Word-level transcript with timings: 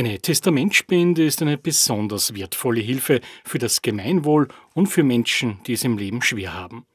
Eine 0.00 0.18
Testamentspende 0.18 1.22
ist 1.26 1.42
eine 1.42 1.58
besonders 1.58 2.34
wertvolle 2.34 2.80
Hilfe 2.80 3.20
für 3.44 3.58
das 3.58 3.82
Gemeinwohl 3.82 4.48
und 4.72 4.86
für 4.86 5.02
Menschen, 5.02 5.60
die 5.66 5.74
es 5.74 5.84
im 5.84 5.98
Leben 5.98 6.22
schwer 6.22 6.54
haben. 6.54 6.86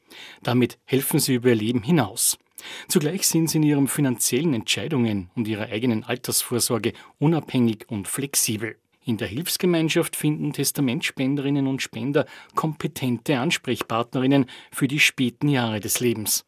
Damit 0.41 0.79
helfen 0.85 1.19
sie 1.19 1.35
über 1.35 1.49
ihr 1.49 1.55
Leben 1.55 1.83
hinaus. 1.83 2.39
Zugleich 2.87 3.27
sind 3.27 3.47
sie 3.47 3.57
in 3.57 3.63
ihren 3.63 3.87
finanziellen 3.87 4.55
Entscheidungen 4.55 5.29
und 5.35 5.47
ihrer 5.47 5.67
eigenen 5.69 6.03
Altersvorsorge 6.03 6.93
unabhängig 7.19 7.85
und 7.89 8.07
flexibel. 8.07 8.75
In 9.05 9.17
der 9.17 9.27
Hilfsgemeinschaft 9.27 10.15
finden 10.15 10.51
Testamentspenderinnen 10.51 11.67
und 11.67 11.83
Spender 11.83 12.25
kompetente 12.55 13.37
Ansprechpartnerinnen 13.37 14.47
für 14.71 14.87
die 14.87 14.99
späten 14.99 15.47
Jahre 15.47 15.79
des 15.79 15.99
Lebens. 15.99 16.43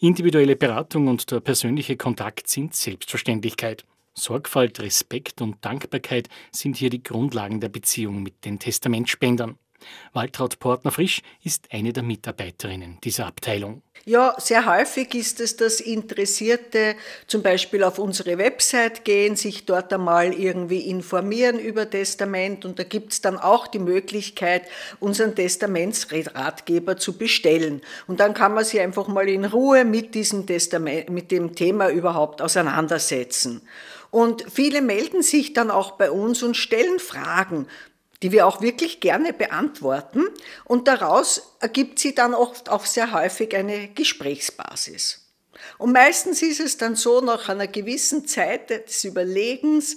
Individuelle 0.00 0.56
Beratung 0.56 1.06
und 1.06 1.30
der 1.30 1.38
persönliche 1.38 1.96
Kontakt 1.96 2.48
sind 2.48 2.74
Selbstverständlichkeit. 2.74 3.84
Sorgfalt, 4.14 4.80
Respekt 4.80 5.40
und 5.40 5.64
Dankbarkeit 5.64 6.28
sind 6.50 6.76
hier 6.76 6.90
die 6.90 7.02
Grundlagen 7.02 7.60
der 7.60 7.70
Beziehung 7.70 8.22
mit 8.22 8.44
den 8.44 8.58
Testamentspendern. 8.58 9.58
Waltraud 10.12 10.58
Portner-Frisch 10.58 11.22
ist 11.42 11.68
eine 11.72 11.92
der 11.92 12.02
Mitarbeiterinnen 12.02 12.98
dieser 13.02 13.26
Abteilung. 13.26 13.82
Ja, 14.04 14.34
sehr 14.38 14.66
häufig 14.66 15.14
ist 15.14 15.38
es, 15.38 15.56
dass 15.56 15.80
Interessierte 15.80 16.96
zum 17.28 17.42
Beispiel 17.42 17.84
auf 17.84 18.00
unsere 18.00 18.36
Website 18.36 19.04
gehen, 19.04 19.36
sich 19.36 19.64
dort 19.64 19.92
einmal 19.92 20.34
irgendwie 20.34 20.80
informieren 20.88 21.60
über 21.60 21.88
Testament 21.88 22.64
und 22.64 22.80
da 22.80 22.82
gibt 22.82 23.12
es 23.12 23.20
dann 23.20 23.38
auch 23.38 23.68
die 23.68 23.78
Möglichkeit, 23.78 24.62
unseren 24.98 25.36
Testamentsratgeber 25.36 26.96
zu 26.96 27.16
bestellen. 27.16 27.80
Und 28.08 28.18
dann 28.18 28.34
kann 28.34 28.54
man 28.54 28.64
sich 28.64 28.80
einfach 28.80 29.06
mal 29.06 29.28
in 29.28 29.44
Ruhe 29.44 29.84
mit 29.84 30.16
diesem 30.16 30.46
Testament, 30.46 31.08
mit 31.10 31.30
dem 31.30 31.54
Thema 31.54 31.88
überhaupt 31.88 32.42
auseinandersetzen. 32.42 33.62
Und 34.10 34.44
viele 34.52 34.82
melden 34.82 35.22
sich 35.22 35.54
dann 35.54 35.70
auch 35.70 35.92
bei 35.92 36.10
uns 36.10 36.42
und 36.42 36.56
stellen 36.56 36.98
Fragen 36.98 37.66
die 38.22 38.32
wir 38.32 38.46
auch 38.46 38.60
wirklich 38.60 39.00
gerne 39.00 39.32
beantworten. 39.32 40.24
Und 40.64 40.88
daraus 40.88 41.54
ergibt 41.60 41.98
sie 41.98 42.14
dann 42.14 42.34
oft 42.34 42.68
auch 42.68 42.86
sehr 42.86 43.12
häufig 43.12 43.54
eine 43.54 43.88
Gesprächsbasis. 43.88 45.18
Und 45.78 45.92
meistens 45.92 46.42
ist 46.42 46.60
es 46.60 46.76
dann 46.76 46.96
so, 46.96 47.20
nach 47.20 47.48
einer 47.48 47.66
gewissen 47.66 48.26
Zeit 48.26 48.70
des 48.70 49.04
Überlegens, 49.04 49.96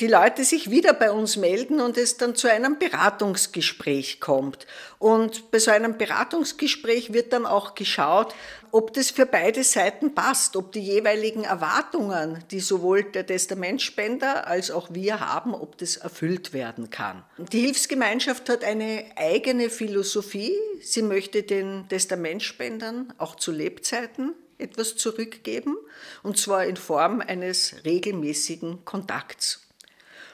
die 0.00 0.06
Leute 0.06 0.44
sich 0.44 0.70
wieder 0.70 0.94
bei 0.94 1.12
uns 1.12 1.36
melden 1.36 1.78
und 1.80 1.98
es 1.98 2.16
dann 2.16 2.34
zu 2.34 2.50
einem 2.50 2.78
Beratungsgespräch 2.78 4.18
kommt. 4.18 4.66
Und 4.98 5.50
bei 5.50 5.58
so 5.58 5.70
einem 5.70 5.98
Beratungsgespräch 5.98 7.12
wird 7.12 7.34
dann 7.34 7.44
auch 7.44 7.74
geschaut, 7.74 8.34
ob 8.72 8.94
das 8.94 9.10
für 9.10 9.26
beide 9.26 9.62
Seiten 9.62 10.14
passt, 10.14 10.56
ob 10.56 10.72
die 10.72 10.80
jeweiligen 10.80 11.44
Erwartungen, 11.44 12.42
die 12.50 12.60
sowohl 12.60 13.02
der 13.04 13.26
Testamentspender 13.26 14.46
als 14.46 14.70
auch 14.70 14.88
wir 14.90 15.20
haben, 15.20 15.54
ob 15.54 15.76
das 15.76 15.96
erfüllt 15.96 16.54
werden 16.54 16.88
kann. 16.88 17.22
Die 17.36 17.60
Hilfsgemeinschaft 17.60 18.48
hat 18.48 18.64
eine 18.64 19.04
eigene 19.16 19.68
Philosophie. 19.68 20.56
Sie 20.80 21.02
möchte 21.02 21.42
den 21.42 21.86
Testamentspendern 21.88 23.12
auch 23.18 23.34
zu 23.34 23.52
Lebzeiten 23.52 24.32
etwas 24.56 24.96
zurückgeben, 24.96 25.76
und 26.22 26.38
zwar 26.38 26.66
in 26.66 26.76
Form 26.76 27.20
eines 27.20 27.76
regelmäßigen 27.84 28.84
Kontakts. 28.84 29.69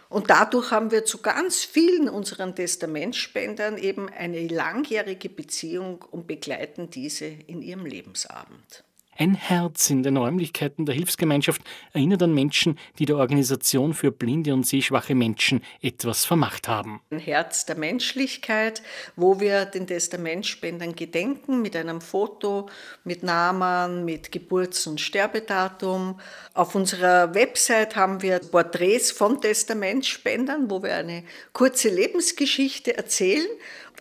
Und 0.09 0.31
dadurch 0.31 0.71
haben 0.71 0.91
wir 0.91 1.05
zu 1.05 1.19
ganz 1.19 1.65
vielen 1.65 2.09
unseren 2.09 2.55
Testamentspendern 2.55 3.77
eben 3.77 4.09
eine 4.09 4.47
langjährige 4.47 5.29
Beziehung 5.29 6.05
und 6.11 6.27
begleiten 6.27 6.91
diese 6.91 7.27
in 7.27 7.61
ihrem 7.61 7.85
Lebensabend. 7.85 8.86
Ein 9.19 9.35
Herz 9.35 9.89
in 9.89 10.03
den 10.03 10.19
Räumlichkeiten 10.19 10.85
der 10.85 10.95
Hilfsgemeinschaft 10.95 11.63
erinnert 11.95 12.23
an 12.23 12.35
Menschen, 12.35 12.79
die 12.99 13.07
der 13.07 13.17
Organisation 13.17 13.95
für 13.95 14.13
blinde 14.13 14.53
und 14.53 14.67
sehschwache 14.67 15.15
Menschen 15.15 15.63
etwas 15.81 16.27
vermacht 16.27 16.69
haben. 16.69 17.01
Ein 17.11 17.19
Herz 17.19 17.65
der 17.65 17.77
Menschlichkeit, 17.77 18.83
wo 19.17 19.41
wir 19.41 19.65
den 19.65 19.87
Testamentspendern 19.87 20.95
gedenken 20.95 21.63
mit 21.63 21.77
einem 21.77 22.03
Foto, 22.03 22.69
mit 23.05 23.23
Namen, 23.23 24.05
mit 24.05 24.33
Geburts- 24.33 24.87
und 24.87 25.01
Sterbedatum. 25.01 26.21
Auf 26.53 26.75
unserer 26.75 27.35
Website 27.35 27.97
haben 27.97 28.21
wir 28.21 28.39
Porträts 28.41 29.13
von 29.13 29.41
Testamentspendern, 29.41 30.69
wo 30.69 30.83
wir 30.83 30.95
eine 30.95 31.25
kurze 31.55 31.89
Lebensgeschichte 31.89 32.95
erzählen 32.99 33.49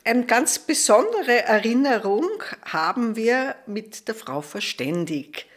eine 0.05 0.25
ganz 0.25 0.59
besondere 0.59 1.43
Erinnerung 1.43 2.29
haben 2.63 3.15
wir 3.15 3.55
mit 3.65 4.07
der 4.07 4.15
Frau 4.15 4.41
Verständig. 4.41 5.47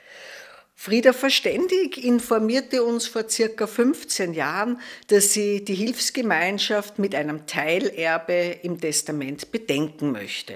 Frieda 0.75 1.12
Verständig 1.12 2.03
informierte 2.03 2.82
uns 2.82 3.06
vor 3.06 3.28
circa 3.28 3.66
15 3.66 4.32
Jahren, 4.32 4.81
dass 5.09 5.32
sie 5.32 5.64
die 5.64 5.75
Hilfsgemeinschaft 5.75 6.98
mit 6.98 7.14
einem 7.14 7.47
Teilerbe 7.47 8.59
im 8.62 8.81
Testament 8.81 9.53
bedenken 9.53 10.12
möchte. 10.12 10.54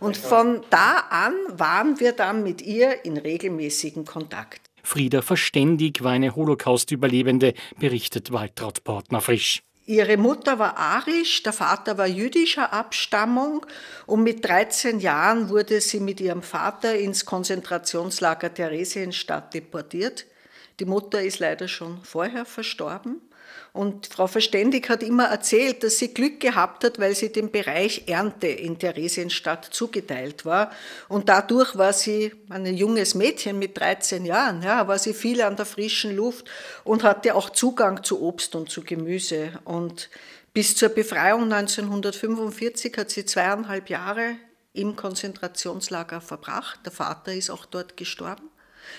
Und 0.00 0.16
von 0.16 0.62
da 0.70 0.98
an 1.10 1.34
waren 1.48 1.98
wir 1.98 2.12
dann 2.12 2.42
mit 2.42 2.62
ihr 2.62 3.04
in 3.04 3.16
regelmäßigen 3.16 4.04
Kontakt. 4.04 4.60
Frieda 4.82 5.22
Verständig 5.22 6.04
war 6.04 6.12
eine 6.12 6.36
Holocaust-Überlebende, 6.36 7.54
berichtet 7.80 8.32
Waltraud 8.32 8.84
Portner-Frisch. 8.84 9.62
Ihre 9.86 10.16
Mutter 10.16 10.58
war 10.58 10.78
arisch, 10.78 11.42
der 11.42 11.52
Vater 11.52 11.98
war 11.98 12.06
jüdischer 12.06 12.72
Abstammung 12.72 13.66
und 14.06 14.22
mit 14.22 14.42
13 14.42 14.98
Jahren 14.98 15.50
wurde 15.50 15.80
sie 15.82 16.00
mit 16.00 16.22
ihrem 16.22 16.42
Vater 16.42 16.96
ins 16.96 17.26
Konzentrationslager 17.26 18.52
Theresienstadt 18.54 19.52
deportiert. 19.52 20.24
Die 20.80 20.86
Mutter 20.86 21.20
ist 21.20 21.38
leider 21.38 21.68
schon 21.68 22.02
vorher 22.02 22.46
verstorben. 22.46 23.20
Und 23.72 24.06
Frau 24.06 24.28
Verständig 24.28 24.88
hat 24.88 25.02
immer 25.02 25.24
erzählt, 25.24 25.82
dass 25.82 25.98
sie 25.98 26.14
Glück 26.14 26.38
gehabt 26.38 26.84
hat, 26.84 27.00
weil 27.00 27.14
sie 27.16 27.32
dem 27.32 27.50
Bereich 27.50 28.04
Ernte 28.06 28.46
in 28.46 28.78
Theresienstadt 28.78 29.64
zugeteilt 29.64 30.44
war. 30.44 30.70
Und 31.08 31.28
dadurch 31.28 31.76
war 31.76 31.92
sie 31.92 32.32
ein 32.50 32.66
junges 32.66 33.16
Mädchen 33.16 33.58
mit 33.58 33.76
13 33.76 34.24
Jahren, 34.24 34.62
ja, 34.62 34.86
war 34.86 34.98
sie 34.98 35.12
viel 35.12 35.42
an 35.42 35.56
der 35.56 35.66
frischen 35.66 36.14
Luft 36.14 36.48
und 36.84 37.02
hatte 37.02 37.34
auch 37.34 37.50
Zugang 37.50 38.04
zu 38.04 38.22
Obst 38.22 38.54
und 38.54 38.70
zu 38.70 38.82
Gemüse. 38.82 39.52
Und 39.64 40.08
bis 40.52 40.76
zur 40.76 40.90
Befreiung 40.90 41.52
1945 41.52 42.96
hat 42.96 43.10
sie 43.10 43.24
zweieinhalb 43.24 43.90
Jahre 43.90 44.36
im 44.72 44.94
Konzentrationslager 44.94 46.20
verbracht. 46.20 46.78
Der 46.84 46.92
Vater 46.92 47.34
ist 47.34 47.50
auch 47.50 47.66
dort 47.66 47.96
gestorben. 47.96 48.53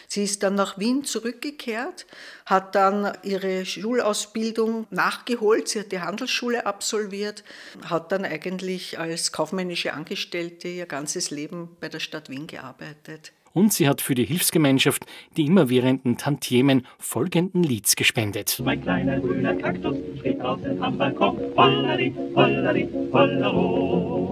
Sie 0.07 0.23
ist 0.23 0.43
dann 0.43 0.55
nach 0.55 0.77
Wien 0.77 1.03
zurückgekehrt, 1.03 2.05
hat 2.45 2.75
dann 2.75 3.17
ihre 3.23 3.65
Schulausbildung 3.65 4.87
nachgeholt. 4.89 5.67
Sie 5.67 5.79
hat 5.79 5.91
die 5.91 6.01
Handelsschule 6.01 6.65
absolviert, 6.65 7.43
hat 7.85 8.11
dann 8.11 8.25
eigentlich 8.25 8.99
als 8.99 9.31
kaufmännische 9.31 9.93
Angestellte 9.93 10.67
ihr 10.67 10.85
ganzes 10.85 11.31
Leben 11.31 11.75
bei 11.79 11.89
der 11.89 11.99
Stadt 11.99 12.29
Wien 12.29 12.47
gearbeitet. 12.47 13.31
Und 13.55 13.71
sie 13.71 13.87
hat 13.87 14.01
für 14.01 14.15
die 14.15 14.25
Hilfsgemeinschaft 14.25 15.05
die 15.37 15.45
immerwährenden 15.45 16.17
Tantiemen 16.17 16.85
folgenden 16.99 17.63
Lieds 17.63 17.95
gespendet. 17.95 18.61
Mein 18.61 18.81
kleiner 18.81 19.17
grüner 19.17 19.55
Kaktus 19.55 19.95
steht 20.19 20.41
draußen 20.41 20.83
am 20.83 20.97
Balkon. 20.97 21.37
Hollari, 21.55 22.13
hollari, 22.35 22.89
hollero. 23.13 24.24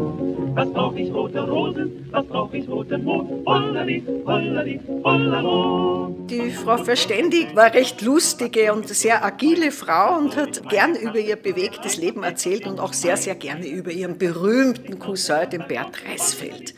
Was 0.56 0.72
brauch 0.72 0.96
ich 0.96 1.12
rote 1.12 1.42
Rosen, 1.42 2.08
was 2.12 2.26
brauch 2.28 2.54
ich 2.54 2.70
roten 2.70 3.04
Mond? 3.04 3.46
Hollari, 3.48 4.04
hollari, 4.24 4.80
hollero. 5.04 6.16
Die 6.30 6.52
Frau 6.52 6.78
Verständig 6.78 7.56
war 7.56 7.74
recht 7.74 8.04
lustige 8.04 8.72
und 8.72 8.88
sehr 8.88 9.26
agile 9.26 9.72
Frau 9.72 10.20
und 10.20 10.36
hat 10.36 10.70
gern 10.70 10.96
über 10.96 11.18
ihr 11.18 11.38
bewegtes 11.38 11.98
Leben 11.98 12.22
erzählt 12.22 12.68
und 12.68 12.80
auch 12.80 12.94
sehr, 12.94 13.18
sehr 13.18 13.34
gerne 13.34 13.66
über 13.66 13.90
ihren 13.90 14.20
berühmten 14.20 15.00
Cousin, 15.00 15.50
den 15.50 15.68
Bert 15.68 16.04
Reisfeld. 16.08 16.76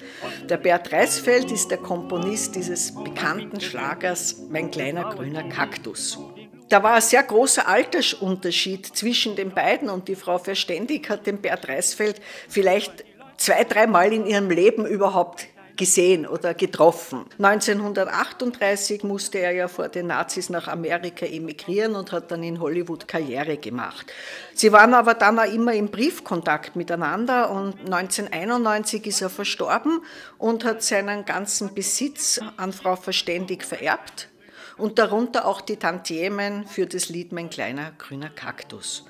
Der 0.49 0.57
Bert 0.57 0.93
Reisfeld 0.93 1.51
ist 1.51 1.69
der 1.69 1.79
Komponist 1.79 2.55
dieses 2.55 2.95
bekannten 2.95 3.59
Schlagers 3.59 4.47
Mein 4.49 4.71
kleiner 4.71 5.13
grüner 5.13 5.43
Kaktus. 5.49 6.17
Da 6.69 6.81
war 6.81 6.95
ein 6.95 7.01
sehr 7.01 7.23
großer 7.23 7.67
Altersunterschied 7.67 8.87
zwischen 8.87 9.35
den 9.35 9.51
beiden 9.51 9.89
und 9.89 10.07
die 10.07 10.16
Frau 10.16 10.37
Verständig 10.37 11.09
hat 11.09 11.28
den 11.28 11.41
Bert 11.41 11.67
Reisfeld 11.67 12.21
vielleicht 12.47 13.03
zwei, 13.37 13.64
dreimal 13.64 14.11
in 14.14 14.26
ihrem 14.26 14.49
Leben 14.49 14.85
überhaupt 14.85 15.47
gesehen 15.76 16.26
oder 16.26 16.53
getroffen. 16.53 17.26
1938 17.37 19.03
musste 19.03 19.40
er 19.40 19.52
ja 19.52 19.67
vor 19.67 19.90
den 19.90 20.08
Nazis 20.08 20.49
nach 20.49 20.67
Amerika 20.67 21.26
emigrieren 21.26 21.96
und 21.96 22.11
hat 22.11 22.32
dann 22.32 22.43
in 22.43 22.59
Hollywood 22.59 23.08
Karriere 23.08 23.58
gemacht. 23.58 24.11
Sie 24.53 24.72
waren 24.72 24.93
aber 24.93 25.14
dann 25.14 25.40
auch 25.40 25.52
immer 25.52 25.73
im 25.73 25.90
Briefkontakt 25.90 26.76
miteinander 26.76 27.52
und 27.52 27.79
1991 27.91 29.05
ist 29.08 29.22
er 29.22 29.29
verstorben 29.29 30.02
und 30.38 30.64
hat 30.64 30.81
seinen 30.84 31.26
ganzen 31.26 31.73
Besitz 31.73 32.40
an 32.58 32.73
Frau 32.73 32.96
Verständig 32.96 33.64
vererbt 33.64 34.29
und 34.78 34.99
darunter 34.99 35.46
auch 35.46 35.61
die 35.61 35.78
Tantiemen 35.78 36.66
für 36.67 36.85
das 36.85 37.09
Lied 37.09 37.31
Mein 37.31 37.49
kleiner 37.49 37.91
grüner 37.97 38.29
Kaktus. 38.29 39.05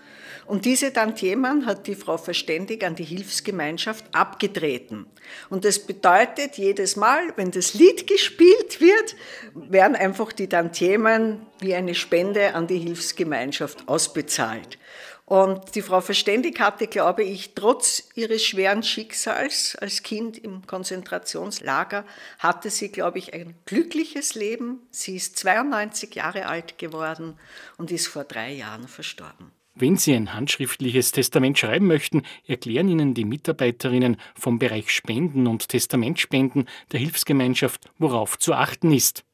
Und 0.47 0.65
diese 0.65 0.93
Tantiemen 0.93 1.65
hat 1.65 1.87
die 1.87 1.95
Frau 1.95 2.17
Verständig 2.17 2.83
an 2.83 2.95
die 2.95 3.03
Hilfsgemeinschaft 3.03 4.05
abgetreten. 4.13 5.07
Und 5.49 5.65
das 5.65 5.79
bedeutet, 5.79 6.57
jedes 6.57 6.95
Mal, 6.95 7.33
wenn 7.35 7.51
das 7.51 7.73
Lied 7.73 8.05
gespielt 8.05 8.79
wird, 8.79 9.15
werden 9.55 9.95
einfach 9.95 10.31
die 10.31 10.47
Tantiemen 10.47 11.45
wie 11.59 11.73
eine 11.73 11.95
Spende 11.95 12.53
an 12.53 12.67
die 12.67 12.77
Hilfsgemeinschaft 12.77 13.87
ausbezahlt. 13.87 14.77
Und 15.25 15.73
die 15.73 15.81
Frau 15.81 16.01
Verständig 16.01 16.59
hatte, 16.59 16.85
glaube 16.85 17.23
ich, 17.23 17.55
trotz 17.55 18.09
ihres 18.13 18.43
schweren 18.43 18.83
Schicksals 18.83 19.75
als 19.75 20.03
Kind 20.03 20.37
im 20.37 20.67
Konzentrationslager, 20.67 22.05
hatte 22.37 22.69
sie, 22.69 22.89
glaube 22.89 23.17
ich, 23.17 23.33
ein 23.33 23.55
glückliches 23.65 24.35
Leben. 24.35 24.81
Sie 24.91 25.15
ist 25.15 25.39
92 25.39 26.13
Jahre 26.13 26.45
alt 26.45 26.77
geworden 26.77 27.39
und 27.77 27.91
ist 27.91 28.07
vor 28.07 28.23
drei 28.23 28.51
Jahren 28.51 28.87
verstorben. 28.87 29.51
Wenn 29.77 29.97
Sie 29.97 30.15
ein 30.15 30.33
handschriftliches 30.33 31.11
Testament 31.11 31.59
schreiben 31.59 31.87
möchten, 31.87 32.21
erklären 32.47 32.87
Ihnen 32.87 33.13
die 33.13 33.25
Mitarbeiterinnen 33.25 34.15
vom 34.33 34.57
Bereich 34.57 34.89
Spenden 34.89 35.47
und 35.47 35.67
Testamentspenden 35.67 36.69
der 36.93 37.01
Hilfsgemeinschaft, 37.01 37.89
worauf 37.99 38.39
zu 38.39 38.53
achten 38.53 38.93
ist. 38.93 39.25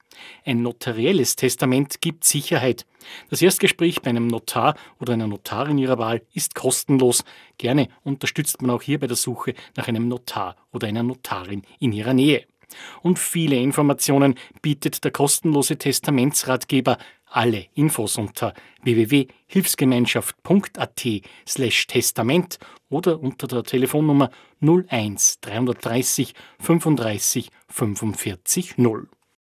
Ein 0.44 0.64
notarielles 0.64 1.36
Testament 1.36 2.02
gibt 2.02 2.24
Sicherheit. 2.24 2.88
Das 3.30 3.44
Erstgespräch 3.44 4.02
bei 4.02 4.10
einem 4.10 4.26
Notar 4.26 4.76
oder 5.00 5.14
einer 5.14 5.28
Notarin 5.28 5.78
Ihrer 5.78 6.00
Wahl 6.00 6.24
ist 6.34 6.56
kostenlos. 6.56 7.24
Gerne 7.60 7.90
unterstützt 8.04 8.64
man 8.64 8.72
auch 8.72 8.82
hier 8.82 9.00
bei 9.00 9.06
der 9.06 9.18
Suche 9.18 9.54
nach 9.78 9.88
einem 9.88 10.08
Notar 10.08 10.56
oder 10.72 10.88
einer 10.88 11.04
Notarin 11.04 11.62
in 11.80 11.94
Ihrer 11.94 12.16
Nähe. 12.16 12.46
Und 13.02 13.20
viele 13.20 13.58
Informationen 13.58 14.36
bietet 14.62 15.04
der 15.04 15.12
kostenlose 15.12 15.78
Testamentsratgeber. 15.78 16.98
Alle 17.32 17.68
Infos 17.76 18.18
unter 18.18 18.54
www.hilfsgemeinschaft.at 18.84 21.08
slash 21.48 21.88
Testament 21.88 22.60
oder 22.90 23.22
unter 23.22 23.48
der 23.48 23.64
Telefonnummer 23.64 24.30
01 24.60 25.40
330 25.40 26.34
35 26.60 27.50
45 27.70 28.78
0. 28.78 29.08